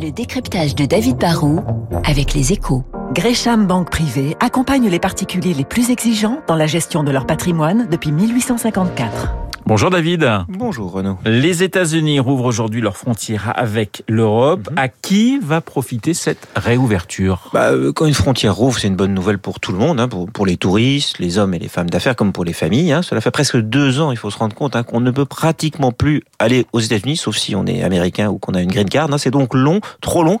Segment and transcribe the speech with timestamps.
[0.00, 1.60] Le décryptage de David Barrault
[2.04, 2.84] avec les échos.
[3.12, 7.88] Gresham Banque Privée accompagne les particuliers les plus exigeants dans la gestion de leur patrimoine
[7.90, 9.47] depuis 1854.
[9.68, 10.26] Bonjour David.
[10.48, 11.18] Bonjour Renaud.
[11.26, 14.70] Les États-Unis rouvrent aujourd'hui leurs frontières avec l'Europe.
[14.70, 14.78] Mhm.
[14.78, 17.50] À qui va profiter cette réouverture?
[17.52, 20.08] Bah, euh, quand une frontière rouvre, c'est une bonne nouvelle pour tout le monde, hein,
[20.08, 22.92] pour, pour les touristes, les hommes et les femmes d'affaires, comme pour les familles.
[22.92, 23.02] hein.
[23.02, 25.92] Cela fait presque deux ans, il faut se rendre compte, hein, qu'on ne peut pratiquement
[25.92, 29.10] plus aller aux États-Unis, sauf si on est américain ou qu'on a une green card.
[29.18, 30.38] C'est donc long, trop long,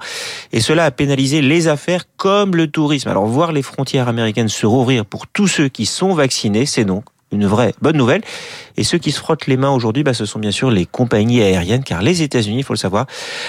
[0.52, 3.10] et cela a pénalisé les affaires comme le tourisme.
[3.10, 7.04] Alors voir les frontières américaines se rouvrir pour tous ceux qui sont vaccinés, c'est donc
[7.32, 8.22] une vraie bonne nouvelle.
[8.76, 11.42] Et ceux qui se frottent les mains aujourd'hui, bah, ce sont bien sûr les compagnies
[11.42, 13.06] aériennes, car les États-Unis, il faut le savoir,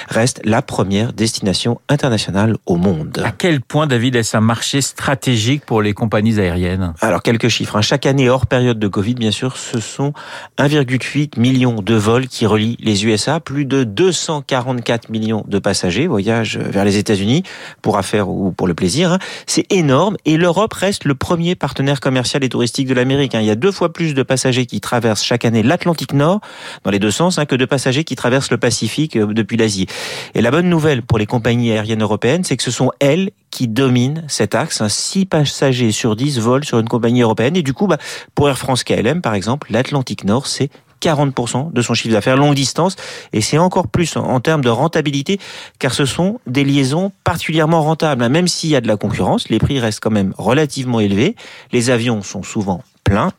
[0.09, 3.21] restent la première destination internationale au monde.
[3.23, 6.93] À quel point, David, est-ce un marché stratégique pour les compagnies aériennes?
[7.01, 7.75] Alors quelques chiffres.
[7.75, 7.81] hein.
[7.81, 10.13] Chaque année, hors période de Covid, bien sûr, ce sont
[10.57, 16.57] 1,8 million de vols qui relient les USA, plus de 244 millions de passagers voyagent
[16.57, 17.43] vers les États-Unis
[17.81, 19.13] pour affaires ou pour le plaisir.
[19.13, 19.19] hein.
[19.45, 23.35] C'est énorme et l'Europe reste le premier partenaire commercial et touristique de l'Amérique.
[23.35, 23.41] hein.
[23.41, 26.41] Il y a deux fois plus de passagers qui traversent chaque année l'Atlantique Nord,
[26.83, 29.87] dans les deux sens, hein, que de passagers qui traversent le Pacifique euh, depuis l'Asie.
[30.35, 33.67] Et la bonne nouvelle pour les compagnies aériennes européennes, c'est que ce sont elles qui
[33.67, 34.81] dominent cet axe.
[34.81, 34.89] hein.
[34.89, 37.55] 6 passagers sur 10 volent sur une compagnie européenne.
[37.55, 37.97] Et du coup, bah,
[38.35, 40.69] pour Air France KLM, par exemple, l'Atlantique Nord, c'est
[41.01, 42.97] 40% de son chiffre d'affaires longue distance
[43.31, 45.39] et c'est encore plus en- en termes de rentabilité
[45.79, 48.21] car ce sont des liaisons particulièrement rentables.
[48.21, 48.27] hein.
[48.27, 51.37] Même s'il y a de la concurrence, les prix restent quand même relativement élevés.
[51.71, 52.83] Les avions sont souvent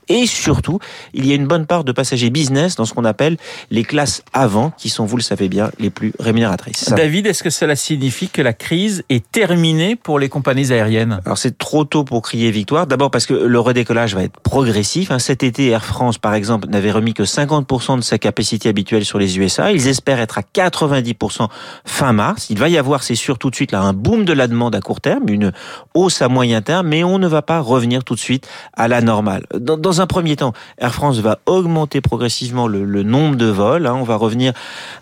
[0.09, 0.79] et surtout,
[1.15, 3.37] il y a une bonne part de passagers business dans ce qu'on appelle
[3.71, 6.91] les classes avant qui sont, vous le savez bien, les plus rémunératrices.
[6.91, 11.21] David, est-ce que cela signifie que la crise est terminée pour les compagnies aériennes?
[11.25, 12.87] Alors c'est trop tôt pour crier victoire.
[12.87, 15.11] D'abord parce que le redécollage va être progressif.
[15.11, 15.19] hein.
[15.19, 19.19] Cet été, Air France, par exemple, n'avait remis que 50% de sa capacité habituelle sur
[19.19, 19.73] les USA.
[19.73, 21.49] Ils espèrent être à 90%
[21.85, 22.49] fin mars.
[22.51, 24.75] Il va y avoir, c'est sûr, tout de suite là un boom de la demande
[24.75, 25.53] à court terme, une
[25.95, 29.01] hausse à moyen terme, mais on ne va pas revenir tout de suite à la
[29.01, 29.45] normale.
[29.61, 33.87] Dans, un premier temps, Air France va augmenter progressivement le, nombre de vols.
[33.87, 33.95] hein.
[33.95, 34.53] On va revenir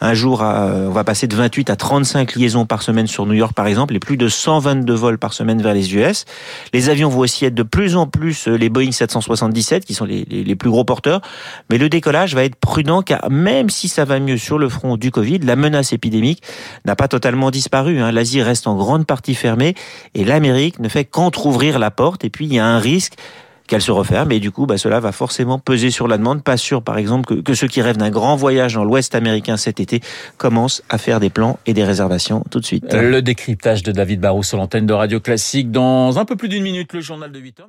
[0.00, 3.34] un jour à, on va passer de 28 à 35 liaisons par semaine sur New
[3.34, 6.24] York, par exemple, et plus de 122 vols par semaine vers les US.
[6.72, 10.04] Les avions vont aussi être de plus en plus euh, les Boeing 777, qui sont
[10.04, 11.20] les, les- les plus gros porteurs.
[11.70, 14.96] Mais le décollage va être prudent, car même si ça va mieux sur le front
[14.96, 16.42] du Covid, la menace épidémique
[16.84, 18.00] n'a pas totalement disparu.
[18.00, 18.10] hein.
[18.12, 19.74] L'Asie reste en grande partie fermée,
[20.14, 22.24] et l'Amérique ne fait qu'entrouvrir la porte.
[22.24, 23.14] Et puis, il y a un risque
[23.68, 26.42] qu'elle se referme et du coup bah, cela va forcément peser sur la demande.
[26.42, 29.78] Pas sûr par exemple que, ceux qui rêvent d'un grand voyage dans l'Ouest américain cet
[29.78, 30.00] été
[30.36, 32.92] commencent à faire des plans et des réservations tout de suite.
[32.92, 36.62] Le décryptage de David Barrault sur l'antenne de Radio Classique dans un peu plus d'une
[36.62, 37.68] minute, le journal de 8 heures.